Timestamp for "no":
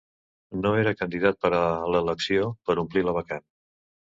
0.61-0.69